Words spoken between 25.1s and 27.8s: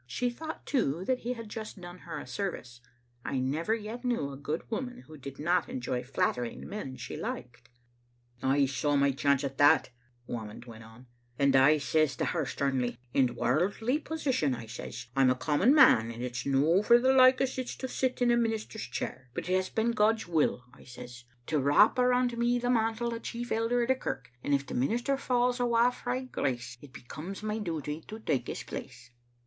falls awa frae grace, it becomes my